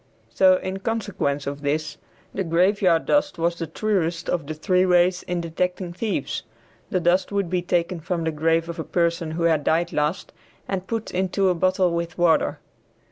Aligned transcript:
So 0.31 0.55
in 0.57 0.79
consequence 0.79 1.45
of 1.45 1.61
this, 1.61 1.97
the 2.33 2.43
graveyard 2.43 3.05
dust 3.05 3.37
was 3.37 3.55
the 3.59 3.67
truest 3.67 4.31
of 4.31 4.47
the 4.47 4.55
three 4.55 4.83
ways 4.83 5.21
in 5.21 5.41
detecting 5.41 5.93
thieves. 5.93 6.41
The 6.89 6.99
dust 6.99 7.31
would 7.31 7.51
be 7.51 7.61
taken 7.61 7.99
from 7.99 8.23
the 8.23 8.31
grave 8.31 8.67
of 8.67 8.79
a 8.79 8.83
person 8.83 9.29
who 9.29 9.43
had 9.43 9.63
died 9.63 9.93
last 9.93 10.33
and 10.67 10.87
put 10.87 11.11
into 11.11 11.49
a 11.49 11.53
bottle 11.53 11.91
with 11.91 12.17
water. 12.17 12.57